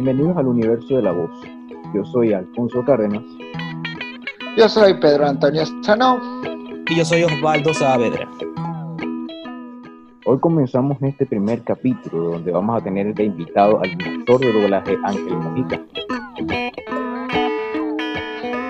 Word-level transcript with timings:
Bienvenidos 0.00 0.36
al 0.36 0.46
universo 0.46 0.94
de 0.94 1.02
la 1.02 1.10
voz. 1.10 1.28
Yo 1.92 2.04
soy 2.04 2.32
Alfonso 2.32 2.84
Cárdenas. 2.84 3.24
Yo 4.56 4.68
soy 4.68 4.94
Pedro 4.94 5.26
Antonio 5.26 5.64
Sanó. 5.82 6.20
Y 6.88 6.98
yo 6.98 7.04
soy 7.04 7.24
Osvaldo 7.24 7.74
Saavedra. 7.74 8.30
Hoy 10.24 10.38
comenzamos 10.38 10.98
este 11.02 11.26
primer 11.26 11.64
capítulo 11.64 12.30
donde 12.30 12.52
vamos 12.52 12.80
a 12.80 12.84
tener 12.84 13.12
de 13.12 13.24
invitado 13.24 13.80
al 13.82 13.98
director 13.98 14.38
de 14.38 14.52
doblaje 14.52 14.96
Ángel 15.02 15.36
Mujica. 15.36 15.84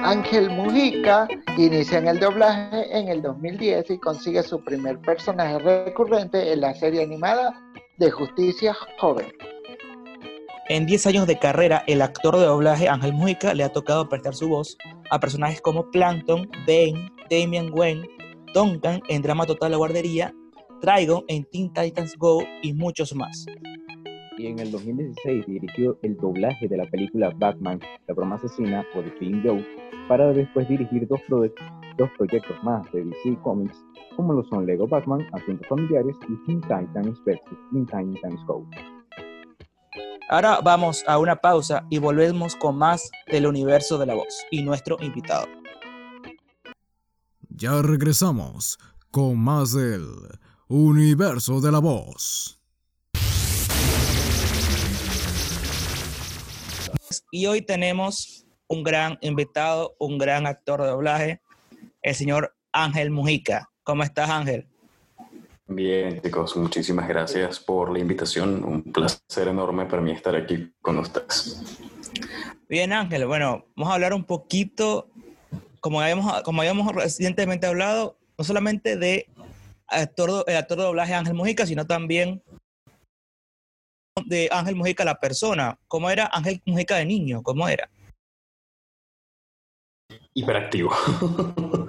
Ángel 0.04 0.48
Mujica 0.48 1.28
inicia 1.58 1.98
en 1.98 2.08
el 2.08 2.20
doblaje 2.20 2.98
en 2.98 3.08
el 3.08 3.20
2010 3.20 3.90
y 3.90 3.98
consigue 3.98 4.42
su 4.42 4.64
primer 4.64 4.98
personaje 5.00 5.58
recurrente 5.58 6.54
en 6.54 6.62
la 6.62 6.72
serie 6.72 7.02
animada 7.02 7.52
de 7.98 8.10
Justicia 8.10 8.74
Joven. 8.98 9.26
En 10.70 10.84
10 10.84 11.06
años 11.06 11.26
de 11.26 11.38
carrera, 11.38 11.82
el 11.86 12.02
actor 12.02 12.36
de 12.36 12.44
doblaje 12.44 12.90
Ángel 12.90 13.14
Mujica 13.14 13.54
le 13.54 13.64
ha 13.64 13.70
tocado 13.70 14.06
prestar 14.06 14.34
su 14.34 14.50
voz 14.50 14.76
a 15.10 15.18
personajes 15.18 15.62
como 15.62 15.90
Plankton, 15.90 16.46
Bane, 16.66 17.10
Damian 17.30 17.70
Gwen, 17.70 18.02
Duncan 18.52 19.00
en 19.08 19.22
Drama 19.22 19.46
Total 19.46 19.70
La 19.70 19.78
Guardería, 19.78 20.34
Trigon 20.82 21.24
en 21.28 21.44
Teen 21.44 21.72
Titans 21.72 22.14
Go 22.18 22.42
y 22.62 22.74
muchos 22.74 23.14
más. 23.14 23.46
Y 24.36 24.48
en 24.48 24.58
el 24.58 24.70
2016 24.70 25.46
dirigió 25.46 25.98
el 26.02 26.18
doblaje 26.18 26.68
de 26.68 26.76
la 26.76 26.84
película 26.84 27.32
Batman, 27.34 27.80
La 28.06 28.12
broma 28.12 28.36
asesina 28.36 28.84
o 28.94 29.00
The 29.00 29.10
Film 29.12 29.42
Joe, 29.42 29.64
para 30.06 30.30
después 30.34 30.68
dirigir 30.68 31.08
dos, 31.08 31.20
dos 31.30 32.10
proyectos 32.18 32.62
más 32.62 32.92
de 32.92 33.06
DC 33.06 33.38
Comics, 33.42 33.82
como 34.16 34.34
lo 34.34 34.44
son 34.44 34.66
Lego 34.66 34.86
Batman, 34.86 35.26
Asuntos 35.32 35.66
Familiares 35.66 36.14
y 36.28 36.44
Teen 36.44 36.60
Titans 36.60 37.18
vs. 37.24 37.40
Teen 37.72 37.86
Titans 37.86 38.44
Go. 38.46 38.66
Ahora 40.30 40.60
vamos 40.60 41.04
a 41.06 41.18
una 41.18 41.36
pausa 41.36 41.86
y 41.88 41.96
volvemos 41.96 42.54
con 42.54 42.76
más 42.76 43.10
del 43.28 43.46
universo 43.46 43.96
de 43.96 44.04
la 44.04 44.14
voz 44.14 44.44
y 44.50 44.62
nuestro 44.62 44.98
invitado. 45.00 45.46
Ya 47.48 47.80
regresamos 47.80 48.78
con 49.10 49.38
más 49.38 49.72
del 49.72 50.06
universo 50.68 51.62
de 51.62 51.72
la 51.72 51.78
voz. 51.78 52.60
Y 57.30 57.46
hoy 57.46 57.62
tenemos 57.62 58.46
un 58.66 58.82
gran 58.84 59.16
invitado, 59.22 59.96
un 59.98 60.18
gran 60.18 60.46
actor 60.46 60.82
de 60.82 60.88
doblaje, 60.88 61.40
el 62.02 62.14
señor 62.14 62.54
Ángel 62.70 63.10
Mujica. 63.10 63.70
¿Cómo 63.82 64.02
estás, 64.02 64.28
Ángel? 64.28 64.68
Bien, 65.70 66.18
chicos, 66.22 66.56
muchísimas 66.56 67.06
gracias 67.06 67.60
por 67.60 67.92
la 67.92 67.98
invitación. 67.98 68.64
Un 68.64 68.82
placer 68.84 69.48
enorme 69.48 69.84
para 69.84 70.00
mí 70.00 70.12
estar 70.12 70.34
aquí 70.34 70.72
con 70.80 70.98
ustedes. 70.98 71.78
Bien, 72.70 72.90
Ángel, 72.94 73.26
bueno, 73.26 73.66
vamos 73.76 73.90
a 73.90 73.94
hablar 73.94 74.14
un 74.14 74.24
poquito, 74.24 75.10
como 75.80 76.00
habíamos, 76.00 76.42
como 76.42 76.62
habíamos 76.62 76.90
recientemente 76.94 77.66
hablado, 77.66 78.16
no 78.38 78.44
solamente 78.44 78.96
de 78.96 79.28
actor, 79.86 80.42
el 80.46 80.56
actor 80.56 80.78
de 80.78 80.84
doblaje 80.84 81.12
Ángel 81.12 81.34
Mujica, 81.34 81.66
sino 81.66 81.86
también 81.86 82.42
de 84.24 84.48
Ángel 84.50 84.74
Mujica 84.74 85.04
la 85.04 85.20
persona. 85.20 85.78
¿Cómo 85.86 86.08
era 86.08 86.30
Ángel 86.32 86.62
Mujica 86.64 86.96
de 86.96 87.04
niño? 87.04 87.42
¿Cómo 87.42 87.68
era? 87.68 87.90
Hiperactivo. 90.32 90.92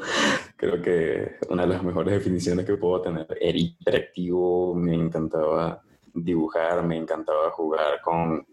Creo 0.60 0.82
que 0.82 1.38
una 1.48 1.62
de 1.64 1.70
las 1.70 1.84
mejores 1.84 2.14
definiciones 2.14 2.66
que 2.66 2.76
puedo 2.76 3.02
tener. 3.02 3.26
Era 3.40 3.58
hiperactivo, 3.58 4.76
me 4.76 4.94
encantaba 4.94 5.82
dibujar, 6.14 6.84
me 6.84 6.98
encantaba 6.98 7.50
jugar 7.52 8.02
con 8.04 8.46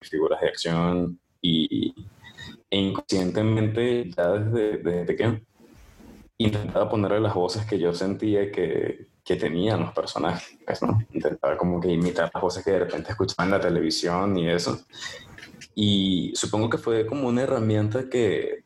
figuras 0.00 0.40
de 0.40 0.48
acción 0.48 1.20
y 1.42 1.94
e 2.70 2.78
inconscientemente 2.78 4.10
ya 4.10 4.30
desde, 4.32 4.78
desde 4.78 5.04
pequeño 5.04 5.40
intentaba 6.38 6.88
ponerle 6.88 7.20
las 7.20 7.34
voces 7.34 7.66
que 7.66 7.78
yo 7.78 7.92
sentía 7.92 8.50
que, 8.50 9.08
que 9.22 9.36
tenían 9.36 9.80
los 9.80 9.92
personajes, 9.92 10.58
pues, 10.64 10.82
¿no? 10.82 10.98
Intentaba 11.12 11.58
como 11.58 11.78
que 11.78 11.88
imitar 11.88 12.30
las 12.32 12.42
voces 12.42 12.64
que 12.64 12.70
de 12.70 12.80
repente 12.80 13.10
escuchaba 13.10 13.44
en 13.44 13.50
la 13.50 13.60
televisión 13.60 14.36
y 14.38 14.48
eso. 14.48 14.86
Y 15.74 16.32
supongo 16.34 16.70
que 16.70 16.78
fue 16.78 17.06
como 17.06 17.28
una 17.28 17.42
herramienta 17.42 18.08
que 18.08 18.63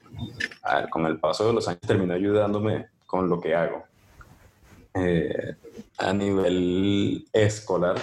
a 0.68 0.80
ver, 0.80 0.90
con 0.90 1.06
el 1.06 1.18
paso 1.18 1.46
de 1.46 1.52
los 1.52 1.66
años 1.66 1.80
terminó 1.80 2.14
ayudándome 2.14 2.88
con 3.06 3.28
lo 3.28 3.40
que 3.40 3.54
hago. 3.54 3.84
Eh, 4.94 5.54
a 5.98 6.12
nivel 6.12 7.26
escolar, 7.32 7.96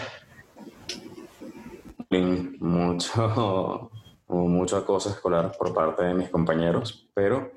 mucho, 2.59 3.91
mucho 4.27 4.77
acoso 4.77 5.09
escolar 5.09 5.51
por 5.57 5.73
parte 5.73 6.03
de 6.03 6.13
mis 6.13 6.29
compañeros, 6.29 7.07
pero 7.13 7.51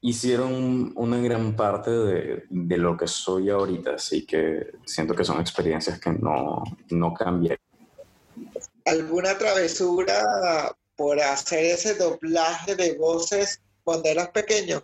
hicieron 0.00 0.92
una 0.96 1.18
gran 1.18 1.54
parte 1.54 1.90
de, 1.90 2.44
de, 2.48 2.76
lo 2.78 2.96
que 2.96 3.06
soy 3.06 3.50
ahorita, 3.50 3.94
así 3.94 4.26
que 4.26 4.72
siento 4.84 5.14
que 5.14 5.24
son 5.24 5.40
experiencias 5.40 6.00
que 6.00 6.10
no, 6.10 6.62
no 6.90 7.14
cambian. 7.14 7.58
¿Alguna 8.86 9.36
travesura 9.36 10.74
por 10.96 11.20
hacer 11.20 11.64
ese 11.64 11.94
doblaje 11.94 12.74
de 12.76 12.94
voces 12.98 13.60
cuando 13.84 14.08
eras 14.08 14.28
pequeño? 14.28 14.82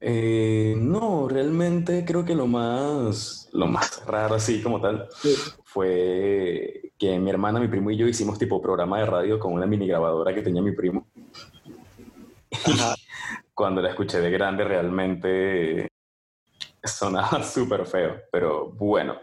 Eh, 0.00 0.74
no, 0.76 1.26
realmente 1.26 2.04
creo 2.04 2.24
que 2.24 2.34
lo 2.34 2.46
más, 2.46 3.48
lo 3.52 3.66
más 3.66 4.04
raro 4.06 4.34
así 4.34 4.62
como 4.62 4.80
tal 4.80 5.08
fue 5.64 6.92
que 6.98 7.18
mi 7.18 7.30
hermana, 7.30 7.58
mi 7.58 7.68
primo 7.68 7.90
y 7.90 7.96
yo 7.96 8.06
hicimos 8.06 8.38
tipo 8.38 8.60
programa 8.60 8.98
de 8.98 9.06
radio 9.06 9.38
con 9.38 9.52
una 9.52 9.66
mini 9.66 9.86
grabadora 9.86 10.34
que 10.34 10.42
tenía 10.42 10.62
mi 10.62 10.72
primo. 10.72 11.06
Cuando 13.54 13.80
la 13.80 13.90
escuché 13.90 14.20
de 14.20 14.30
grande 14.30 14.64
realmente 14.64 15.88
sonaba 16.84 17.42
súper 17.44 17.86
feo, 17.86 18.20
pero 18.30 18.70
bueno, 18.70 19.18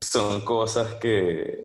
son 0.00 0.40
cosas 0.42 0.94
que, 0.94 1.62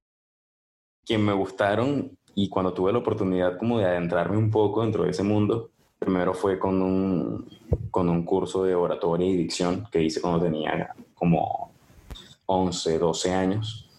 que 1.06 1.18
me 1.18 1.34
gustaron 1.34 2.18
y 2.36 2.50
cuando 2.50 2.74
tuve 2.74 2.92
la 2.92 3.00
oportunidad 3.00 3.58
como 3.58 3.80
de 3.80 3.86
adentrarme 3.86 4.38
un 4.38 4.50
poco 4.50 4.82
dentro 4.82 5.04
de 5.04 5.12
ese 5.12 5.24
mundo, 5.24 5.70
primero 6.00 6.34
fue 6.34 6.60
con 6.60 6.82
un, 6.82 7.48
con 7.92 8.10
un 8.10 8.26
curso 8.26 8.64
de 8.64 8.76
oratoria 8.76 9.28
y 9.28 9.38
dicción 9.38 9.88
que 9.92 10.02
hice 10.02 10.22
cuando 10.22 10.42
tenía 10.44 10.94
como 11.14 11.72
11, 12.46 12.98
12 12.98 13.34
años. 13.34 13.90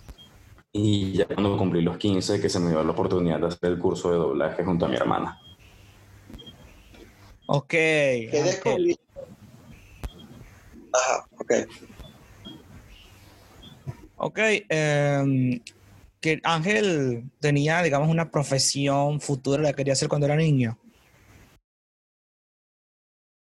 Y 0.73 1.13
ya 1.13 1.27
cuando 1.27 1.57
cumplí 1.57 1.83
los 1.83 1.97
15, 1.97 2.41
que 2.41 2.49
se 2.49 2.59
me 2.59 2.71
dio 2.71 2.83
la 2.83 2.91
oportunidad 2.91 3.39
de 3.39 3.47
hacer 3.47 3.71
el 3.71 3.79
curso 3.79 4.11
de 4.11 4.17
doblaje 4.17 4.65
junto 4.65 4.87
a 4.87 4.89
mi 4.89 4.97
hermana. 4.97 5.41
Ok. 7.47 7.69
¿Qué 7.69 8.43
descubrí? 8.45 8.99
Ajá, 10.93 11.27
ok. 11.39 11.53
Ok, 14.17 14.39
eh, 14.39 15.61
que 16.25 16.41
Ángel 16.43 17.31
tenía, 17.39 17.83
digamos, 17.83 18.09
una 18.09 18.31
profesión 18.31 19.21
futura, 19.21 19.63
la 19.63 19.75
quería 19.75 19.93
hacer 19.93 20.09
cuando 20.09 20.25
era 20.25 20.35
niño. 20.35 20.79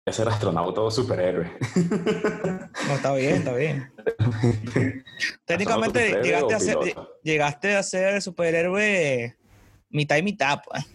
Quería 0.05 0.17
ser 0.17 0.29
astronauta 0.29 0.83
o 0.83 0.91
superhéroe. 0.91 1.51
No, 2.87 2.95
está 2.95 3.13
bien, 3.15 3.35
está 3.35 3.53
bien. 3.53 3.93
Técnicamente 5.45 6.23
llegaste 6.23 6.55
a, 6.55 6.61
ser, 6.61 6.77
llegaste 7.25 7.75
a 7.75 7.83
ser 7.83 8.23
superhéroe 8.23 9.37
mitad 9.91 10.17
y 10.17 10.23
mitad, 10.23 10.61
pues. 10.65 10.87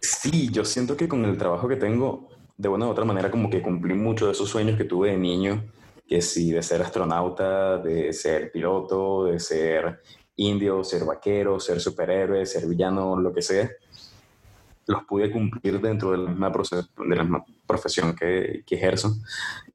Sí, 0.00 0.48
yo 0.50 0.64
siento 0.64 0.96
que 0.96 1.06
con 1.06 1.22
el 1.26 1.36
trabajo 1.36 1.68
que 1.68 1.76
tengo, 1.76 2.30
de 2.56 2.70
una 2.70 2.86
u 2.86 2.90
otra 2.90 3.04
manera, 3.04 3.30
como 3.30 3.50
que 3.50 3.60
cumplí 3.60 3.92
muchos 3.92 4.28
de 4.28 4.32
esos 4.32 4.48
sueños 4.48 4.78
que 4.78 4.84
tuve 4.84 5.10
de 5.10 5.18
niño, 5.18 5.70
que 6.08 6.22
sí, 6.22 6.50
de 6.50 6.62
ser 6.62 6.80
astronauta, 6.80 7.76
de 7.76 8.14
ser 8.14 8.50
piloto, 8.50 9.26
de 9.26 9.38
ser 9.38 10.00
indio, 10.36 10.84
ser 10.84 11.04
vaquero, 11.04 11.58
ser 11.58 11.80
superhéroe, 11.80 12.44
ser 12.46 12.66
villano, 12.66 13.18
lo 13.18 13.32
que 13.32 13.42
sea, 13.42 13.70
los 14.86 15.04
pude 15.04 15.30
cumplir 15.30 15.80
dentro 15.80 16.12
de 16.12 16.18
la 16.18 16.30
misma, 16.30 16.50
de 16.50 17.16
la 17.16 17.22
misma 17.22 17.44
profesión 17.66 18.14
que, 18.14 18.62
que, 18.64 18.74
ejerzo. 18.76 19.16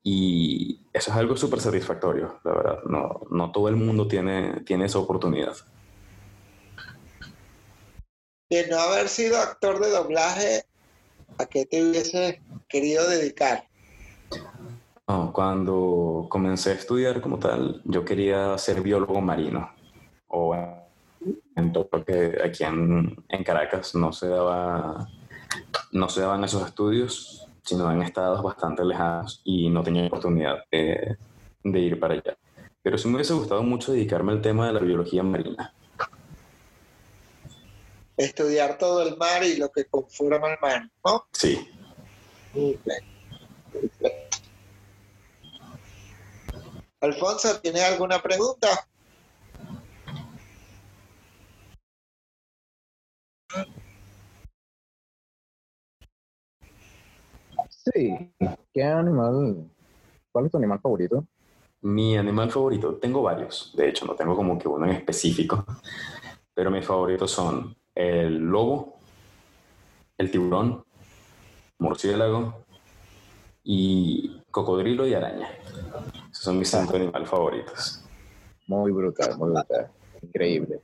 Y 0.04 0.80
eso 0.94 1.12
es 1.12 1.18
algo 1.18 1.36
súper 1.36 1.60
satisfactorio, 1.60 2.40
la 2.44 2.54
verdad. 2.54 2.80
No, 2.86 3.22
no 3.30 3.52
todo 3.52 3.68
el 3.68 3.76
mundo 3.76 4.08
tiene, 4.08 4.62
tiene 4.62 4.86
esa 4.86 5.00
oportunidad. 5.00 5.56
De 8.50 8.68
no 8.68 8.80
haber 8.80 9.10
sido 9.10 9.38
actor 9.38 9.80
de 9.80 9.90
doblaje, 9.90 10.64
¿a 11.38 11.46
qué 11.46 11.66
te 11.66 11.84
hubiese 11.84 12.42
querido 12.68 13.08
dedicar? 13.10 13.66
No, 15.08 15.34
cuando 15.34 16.28
comencé 16.30 16.72
a 16.72 16.74
estudiar 16.76 17.20
como 17.20 17.38
tal, 17.38 17.82
yo 17.84 18.06
quería 18.06 18.58
ser 18.58 18.82
biólogo 18.82 19.20
marino 19.20 19.70
o 20.32 20.56
en 21.56 21.74
todo 21.74 21.90
que 22.06 22.38
aquí 22.44 22.64
en, 22.64 23.24
en, 23.30 23.44
Caracas 23.44 23.94
no 23.96 24.12
se 24.12 24.28
daba 24.28 25.08
no 25.92 26.10
se 26.10 26.22
daban 26.22 26.44
esos 26.44 26.66
estudios 26.66 27.48
sino 27.64 27.92
en 27.92 28.02
estados 28.02 28.42
bastante 28.42 28.84
lejanos 28.84 29.42
y 29.44 29.70
no 29.70 29.84
tenía 29.84 30.08
oportunidad 30.08 30.64
de, 30.72 31.18
de 31.64 31.80
ir 31.80 32.00
para 32.00 32.16
allá 32.16 32.38
pero 32.82 32.98
sí 32.98 33.08
me 33.08 33.16
hubiese 33.16 33.34
gustado 33.34 33.62
mucho 33.62 33.92
dedicarme 33.92 34.32
al 34.32 34.42
tema 34.42 34.68
de 34.68 34.74
la 34.74 34.80
biología 34.80 35.22
marina 35.22 35.74
estudiar 38.24 38.78
todo 38.78 39.02
el 39.02 39.18
mar 39.18 39.44
y 39.44 39.58
lo 39.58 39.72
que 39.72 39.86
conforma 39.86 40.54
el 40.54 40.60
mar, 40.62 40.90
¿no? 41.04 41.26
Sí. 41.32 41.68
Alfonso, 47.00 47.60
¿tienes 47.62 47.84
alguna 47.84 48.22
pregunta? 48.22 48.88
¿Qué 58.74 58.84
animal? 58.84 59.70
¿Cuál 60.32 60.46
es 60.46 60.52
tu 60.52 60.58
animal 60.58 60.80
favorito? 60.80 61.26
Mi 61.82 62.18
animal 62.18 62.52
favorito, 62.52 62.96
tengo 62.96 63.24
varios, 63.24 63.74
de 63.76 63.90
hecho, 63.90 64.06
no 64.06 64.16
tengo 64.16 64.36
como 64.36 64.58
que 64.58 64.68
uno 64.68 64.86
en 64.86 64.92
específico, 64.92 65.66
pero 66.54 66.70
mis 66.70 66.86
favoritos 66.86 67.32
son 67.32 67.76
el 67.96 68.38
lobo, 68.38 69.00
el 70.18 70.30
tiburón, 70.30 70.84
murciélago 71.80 72.64
y 73.64 74.42
cocodrilo 74.52 75.08
y 75.08 75.14
araña. 75.14 75.50
Esos 76.32 76.44
son 76.44 76.60
mis 76.60 76.70
cinco 76.70 76.96
animales 76.96 77.30
favoritos. 77.30 78.04
Muy 78.68 78.92
brutal, 78.92 79.38
muy 79.38 79.50
brutal. 79.50 79.92
Increíble. 80.22 80.82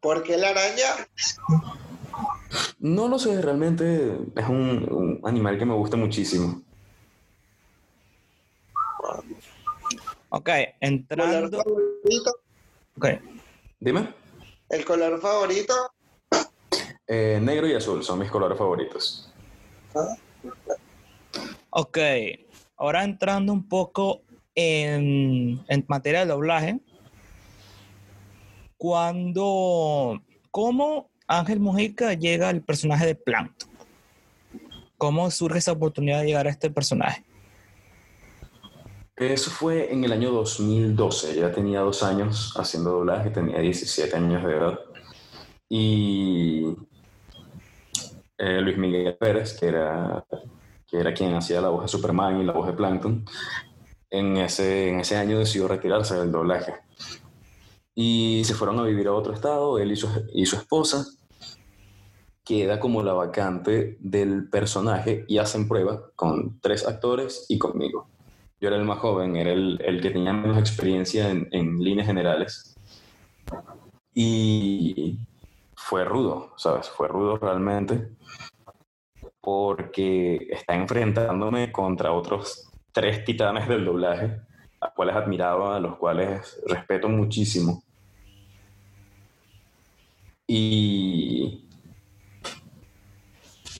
¿Por 0.00 0.22
qué 0.22 0.36
la 0.36 0.50
araña? 0.50 1.06
No 2.78 3.08
lo 3.08 3.18
sé, 3.18 3.40
realmente 3.40 4.18
es 4.36 4.48
un, 4.48 4.86
un 4.90 5.20
animal 5.24 5.58
que 5.58 5.64
me 5.64 5.74
gusta 5.74 5.96
muchísimo. 5.96 6.62
Ok, 10.30 10.46
¿Color 10.48 10.74
entrando. 10.80 11.62
favorito? 11.62 12.30
Ok, 12.96 13.06
Dime. 13.80 14.14
¿El 14.68 14.84
color 14.84 15.20
favorito? 15.20 15.74
Eh, 17.06 17.38
negro 17.42 17.68
y 17.68 17.74
azul 17.74 18.02
son 18.02 18.18
mis 18.18 18.30
colores 18.30 18.56
favoritos. 18.58 19.30
ok. 21.70 21.98
Ahora 22.76 23.04
entrando 23.04 23.52
un 23.52 23.68
poco 23.68 24.22
en, 24.54 25.62
en 25.68 25.84
materia 25.88 26.20
de 26.20 26.26
doblaje. 26.26 26.80
Cuando. 28.76 30.20
¿Cómo 30.50 31.10
Ángel 31.26 31.60
Mujica 31.60 32.12
llega 32.14 32.48
al 32.48 32.60
personaje 32.60 33.06
de 33.06 33.14
Plankton? 33.14 33.70
¿Cómo 34.98 35.30
surge 35.30 35.58
esa 35.58 35.72
oportunidad 35.72 36.20
de 36.20 36.26
llegar 36.26 36.46
a 36.46 36.50
este 36.50 36.70
personaje? 36.70 37.24
Eso 39.16 39.50
fue 39.50 39.92
en 39.92 40.02
el 40.04 40.12
año 40.12 40.32
2012. 40.32 41.36
Ya 41.36 41.52
tenía 41.52 41.80
dos 41.80 42.02
años 42.02 42.52
haciendo 42.56 42.90
doblaje, 42.90 43.30
tenía 43.30 43.60
17 43.60 44.16
años 44.16 44.44
de 44.44 44.52
edad. 44.52 44.80
Y 45.68 46.76
eh, 48.38 48.60
Luis 48.60 48.76
Miguel 48.76 49.16
Pérez, 49.16 49.58
que 49.58 49.66
era, 49.66 50.24
que 50.86 50.98
era 50.98 51.14
quien 51.14 51.34
hacía 51.34 51.60
la 51.60 51.68
voz 51.68 51.82
de 51.82 51.88
Superman 51.88 52.40
y 52.40 52.44
la 52.44 52.52
voz 52.52 52.66
de 52.66 52.72
Plankton, 52.72 53.24
en 54.10 54.36
ese, 54.36 54.88
en 54.88 55.00
ese 55.00 55.16
año 55.16 55.38
decidió 55.38 55.68
retirarse 55.68 56.16
del 56.16 56.32
doblaje. 56.32 56.74
Y 57.94 58.42
se 58.44 58.54
fueron 58.54 58.78
a 58.80 58.84
vivir 58.84 59.06
a 59.06 59.12
otro 59.12 59.32
estado, 59.32 59.78
él 59.78 59.92
y 59.92 59.96
su, 59.96 60.08
y 60.32 60.46
su 60.46 60.56
esposa. 60.56 61.06
Queda 62.44 62.78
como 62.78 63.02
la 63.02 63.12
vacante 63.12 63.96
del 64.00 64.48
personaje 64.50 65.24
y 65.28 65.38
hacen 65.38 65.68
prueba 65.68 66.10
con 66.14 66.60
tres 66.60 66.86
actores 66.86 67.46
y 67.48 67.58
conmigo. 67.58 68.08
Yo 68.60 68.68
era 68.68 68.76
el 68.76 68.84
más 68.84 68.98
joven, 68.98 69.36
era 69.36 69.52
el, 69.52 69.80
el 69.84 70.00
que 70.00 70.10
tenía 70.10 70.32
menos 70.32 70.58
experiencia 70.58 71.30
en, 71.30 71.48
en 71.52 71.78
líneas 71.78 72.06
generales. 72.06 72.76
Y 74.14 75.18
fue 75.74 76.04
rudo, 76.04 76.52
¿sabes? 76.56 76.88
Fue 76.88 77.08
rudo 77.08 77.36
realmente 77.36 78.10
porque 79.40 80.48
está 80.50 80.74
enfrentándome 80.74 81.70
contra 81.70 82.12
otros 82.12 82.70
tres 82.92 83.24
titanes 83.24 83.68
del 83.68 83.84
doblaje, 83.84 84.40
a 84.84 84.90
cuales 84.92 85.16
admiraba, 85.16 85.76
a 85.76 85.80
los 85.80 85.96
cuales 85.96 86.60
respeto 86.66 87.08
muchísimo. 87.08 87.82
Y 90.46 91.66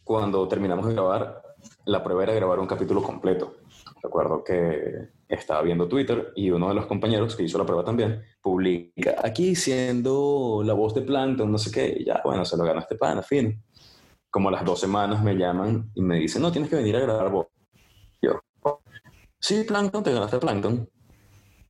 cuando 0.03 0.49
terminamos 0.49 0.87
de 0.87 0.95
grabar, 0.95 1.43
la 1.85 2.03
prueba 2.03 2.23
era 2.23 2.33
grabar 2.33 2.59
un 2.59 2.67
capítulo 2.67 3.03
completo. 3.03 3.57
Recuerdo 4.03 4.43
que 4.43 5.11
estaba 5.29 5.61
viendo 5.61 5.89
Twitter 5.89 6.33
y 6.37 6.51
uno 6.51 6.69
de 6.69 6.75
los 6.75 6.87
compañeros 6.87 7.37
que 7.37 7.43
hizo 7.43 7.59
la 7.59 7.67
prueba 7.67 7.85
también 7.85 8.23
publica 8.41 9.17
aquí 9.23 9.55
siendo 9.55 10.63
la 10.65 10.73
voz 10.73 10.95
de 10.95 11.03
Plankton, 11.03 11.53
no 11.53 11.59
sé 11.59 11.71
qué, 11.71 11.99
y 12.01 12.05
ya, 12.07 12.23
bueno, 12.25 12.47
se 12.47 12.57
lo 12.57 12.65
ganó 12.65 12.81
este 12.81 12.97
pana, 12.97 13.23
fin. 13.23 13.63
Como 14.31 14.49
a 14.49 14.53
las 14.53 14.65
dos 14.65 14.81
semanas 14.81 15.23
me 15.23 15.35
llaman 15.35 15.91
y 15.95 16.01
me 16.01 16.19
dicen, 16.19 16.41
no, 16.41 16.51
tienes 16.51 16.71
que 16.71 16.77
venir 16.77 16.97
a 16.97 17.01
grabar 17.01 17.31
voz. 17.31 17.47
Yo, 18.23 18.41
sí, 19.39 19.65
Plankton, 19.65 20.03
te 20.03 20.13
ganaste 20.13 20.39
Plankton. 20.39 20.89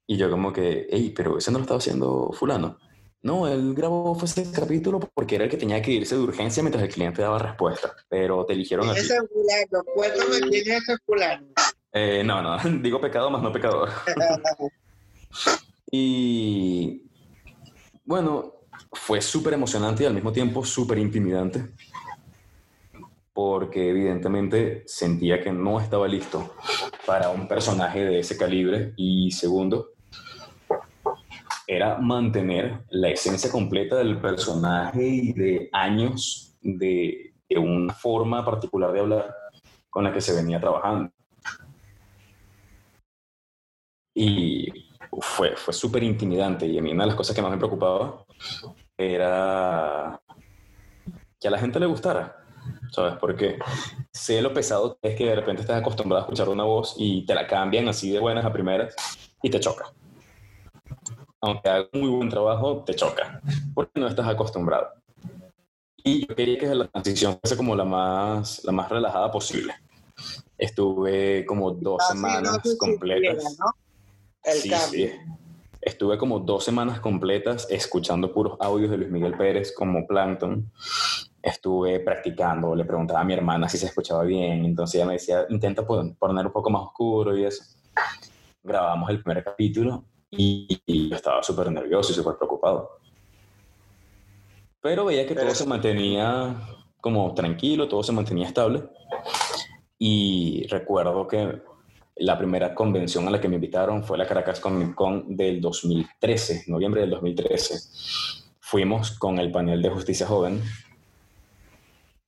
Y 0.06 0.16
yo 0.16 0.30
como 0.30 0.52
que, 0.52 0.86
hey, 0.90 1.12
pero 1.16 1.38
ese 1.38 1.50
no 1.50 1.58
lo 1.58 1.62
estaba 1.62 1.78
haciendo 1.78 2.30
fulano. 2.32 2.78
No, 3.24 3.48
él 3.48 3.74
grabó 3.74 4.14
fue 4.14 4.26
ese 4.26 4.52
capítulo 4.52 5.00
porque 5.00 5.36
era 5.36 5.44
el 5.44 5.50
que 5.50 5.56
tenía 5.56 5.80
que 5.80 5.92
irse 5.92 6.14
de 6.14 6.20
urgencia 6.20 6.62
mientras 6.62 6.84
el 6.84 6.92
cliente 6.92 7.22
daba 7.22 7.38
respuesta. 7.38 7.94
Pero 8.06 8.44
te 8.44 8.52
eligieron 8.52 8.86
a 8.90 8.92
ti. 8.92 9.00
Ese 9.00 9.16
fulano, 9.26 9.84
cuéntame 9.94 10.40
quién 10.50 10.70
es 10.70 10.82
ese 10.82 10.98
fulano. 11.06 11.46
Eh, 11.90 12.22
no, 12.22 12.42
no, 12.42 12.58
digo 12.82 13.00
pecado 13.00 13.30
más 13.30 13.40
no 13.40 13.50
pecador. 13.50 13.88
y 15.90 17.02
bueno, 18.04 18.52
fue 18.92 19.22
súper 19.22 19.54
emocionante 19.54 20.02
y 20.02 20.06
al 20.06 20.14
mismo 20.14 20.30
tiempo 20.30 20.62
súper 20.62 20.98
intimidante. 20.98 21.72
Porque 23.32 23.88
evidentemente 23.88 24.84
sentía 24.86 25.42
que 25.42 25.50
no 25.50 25.80
estaba 25.80 26.06
listo 26.06 26.54
para 27.06 27.30
un 27.30 27.48
personaje 27.48 28.04
de 28.04 28.18
ese 28.18 28.36
calibre. 28.36 28.92
Y 28.96 29.30
segundo, 29.30 29.93
era 31.66 31.98
mantener 31.98 32.84
la 32.90 33.08
esencia 33.10 33.50
completa 33.50 33.96
del 33.96 34.20
personaje 34.20 35.02
y 35.06 35.32
de 35.32 35.68
años 35.72 36.56
de, 36.60 37.34
de 37.48 37.58
una 37.58 37.92
forma 37.94 38.44
particular 38.44 38.92
de 38.92 39.00
hablar 39.00 39.34
con 39.90 40.04
la 40.04 40.12
que 40.12 40.20
se 40.20 40.34
venía 40.34 40.60
trabajando. 40.60 41.10
Y 44.14 44.68
fue, 45.20 45.56
fue 45.56 45.74
súper 45.74 46.02
intimidante 46.02 46.66
y 46.66 46.78
a 46.78 46.82
mí 46.82 46.92
una 46.92 47.04
de 47.04 47.08
las 47.08 47.16
cosas 47.16 47.34
que 47.34 47.42
más 47.42 47.50
me 47.50 47.58
preocupaba 47.58 48.24
era 48.96 50.20
que 51.40 51.48
a 51.48 51.50
la 51.50 51.58
gente 51.58 51.80
le 51.80 51.86
gustara, 51.86 52.36
¿sabes? 52.90 53.14
Porque 53.20 53.58
sé 54.12 54.40
lo 54.40 54.54
pesado 54.54 54.98
que 55.00 55.10
es 55.10 55.16
que 55.16 55.26
de 55.26 55.34
repente 55.34 55.62
estás 55.62 55.80
acostumbrado 55.80 56.22
a 56.22 56.24
escuchar 56.24 56.48
una 56.48 56.64
voz 56.64 56.94
y 56.96 57.26
te 57.26 57.34
la 57.34 57.46
cambian 57.46 57.88
así 57.88 58.10
de 58.10 58.20
buenas 58.20 58.44
a 58.44 58.52
primeras 58.52 58.94
y 59.42 59.50
te 59.50 59.60
choca. 59.60 59.92
Aunque 61.46 61.68
haga 61.68 61.88
muy 61.92 62.08
buen 62.08 62.28
trabajo, 62.28 62.82
te 62.84 62.94
choca, 62.94 63.40
porque 63.74 64.00
no 64.00 64.06
estás 64.08 64.26
acostumbrado. 64.26 64.88
Y 66.02 66.26
yo 66.26 66.34
quería 66.34 66.58
que 66.58 66.74
la 66.74 66.86
transición 66.88 67.38
fuese 67.40 67.56
como 67.56 67.74
la 67.74 67.84
más, 67.84 68.62
la 68.64 68.72
más 68.72 68.88
relajada 68.90 69.30
posible. 69.30 69.74
Estuve 70.56 71.44
como 71.46 71.70
dos 71.72 72.02
Así 72.02 72.14
no 72.14 72.20
semanas 72.20 72.60
se 72.62 72.78
completas. 72.78 73.42
sintiera, 73.44 73.64
¿no? 73.66 73.72
El 74.42 74.58
Sí, 74.58 74.70
cambio. 74.70 75.08
sí. 75.08 75.12
Estuve 75.80 76.16
como 76.16 76.38
dos 76.38 76.64
semanas 76.64 77.00
completas 77.00 77.66
escuchando 77.68 78.32
puros 78.32 78.56
audios 78.60 78.90
de 78.90 78.96
Luis 78.96 79.10
Miguel 79.10 79.36
Pérez 79.36 79.74
como 79.74 80.06
Plankton. 80.06 80.70
Estuve 81.42 82.00
practicando, 82.00 82.74
le 82.74 82.86
preguntaba 82.86 83.20
a 83.20 83.24
mi 83.24 83.34
hermana 83.34 83.68
si 83.68 83.76
se 83.76 83.86
escuchaba 83.86 84.22
bien, 84.24 84.64
entonces 84.64 84.94
ella 84.94 85.06
me 85.06 85.12
decía, 85.14 85.44
intenta 85.50 85.86
pon- 85.86 86.14
poner 86.14 86.46
un 86.46 86.52
poco 86.52 86.70
más 86.70 86.82
oscuro 86.84 87.36
y 87.36 87.44
eso. 87.44 87.64
Grabamos 88.62 89.10
el 89.10 89.22
primer 89.22 89.44
capítulo 89.44 90.04
y, 90.36 90.82
y 90.86 91.08
yo 91.08 91.16
estaba 91.16 91.42
súper 91.42 91.70
nervioso 91.70 92.12
y 92.12 92.14
súper 92.14 92.36
preocupado. 92.36 92.98
Pero 94.80 95.06
veía 95.06 95.26
que 95.26 95.34
todo 95.34 95.54
se 95.54 95.66
mantenía 95.66 96.54
como 97.00 97.32
tranquilo, 97.34 97.88
todo 97.88 98.02
se 98.02 98.12
mantenía 98.12 98.46
estable. 98.46 98.82
Y 99.98 100.66
recuerdo 100.68 101.26
que 101.26 101.62
la 102.16 102.38
primera 102.38 102.74
convención 102.74 103.26
a 103.26 103.30
la 103.30 103.40
que 103.40 103.48
me 103.48 103.56
invitaron 103.56 104.04
fue 104.04 104.18
la 104.18 104.26
Caracas 104.26 104.60
Comic 104.60 104.94
Con 104.94 105.36
del 105.36 105.60
2013, 105.60 106.64
noviembre 106.68 107.00
del 107.00 107.10
2013. 107.10 108.54
Fuimos 108.60 109.12
con 109.12 109.38
el 109.38 109.50
panel 109.50 109.82
de 109.82 109.90
Justicia 109.90 110.26
Joven 110.26 110.62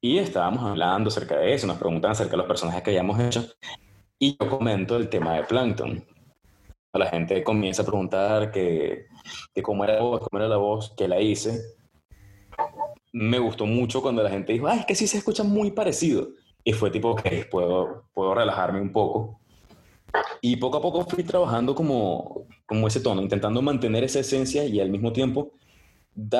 y 0.00 0.18
estábamos 0.18 0.64
hablando 0.64 1.08
acerca 1.08 1.36
de 1.36 1.54
eso, 1.54 1.66
nos 1.66 1.78
preguntaban 1.78 2.12
acerca 2.12 2.32
de 2.32 2.36
los 2.38 2.46
personajes 2.46 2.82
que 2.82 2.90
habíamos 2.90 3.18
hecho 3.20 3.46
y 4.18 4.36
yo 4.38 4.48
comento 4.48 4.96
el 4.96 5.08
tema 5.08 5.34
de 5.34 5.44
Plankton. 5.44 6.04
La 6.92 7.06
gente 7.06 7.42
comienza 7.42 7.82
a 7.82 7.86
preguntar 7.86 8.50
que, 8.50 9.06
que 9.54 9.62
cómo 9.62 9.84
era 9.84 9.94
la 9.94 10.02
voz, 10.02 10.20
cómo 10.20 10.38
era 10.38 10.48
la 10.48 10.56
voz, 10.56 10.94
que 10.96 11.08
la 11.08 11.20
hice. 11.20 11.60
Me 13.12 13.38
gustó 13.38 13.66
mucho 13.66 14.02
cuando 14.02 14.22
la 14.22 14.30
gente 14.30 14.52
dijo, 14.52 14.66
ah, 14.66 14.76
es 14.76 14.86
que 14.86 14.94
sí 14.94 15.06
se 15.06 15.18
escucha 15.18 15.42
muy 15.42 15.72
parecido. 15.72 16.28
Y 16.64 16.72
fue 16.72 16.90
tipo, 16.90 17.10
ok, 17.10 17.22
puedo, 17.50 18.04
puedo 18.12 18.34
relajarme 18.34 18.80
un 18.80 18.92
poco. 18.92 19.40
Y 20.40 20.56
poco 20.56 20.78
a 20.78 20.82
poco 20.82 21.04
fui 21.04 21.22
trabajando 21.22 21.74
como, 21.74 22.46
como 22.66 22.88
ese 22.88 23.00
tono, 23.00 23.22
intentando 23.22 23.62
mantener 23.62 24.04
esa 24.04 24.20
esencia 24.20 24.64
y 24.64 24.80
al 24.80 24.90
mismo 24.90 25.12
tiempo 25.12 25.52
dar 26.14 26.30